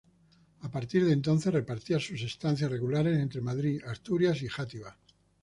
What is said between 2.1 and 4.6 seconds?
estancias regulares entre Madrid, Asturias Y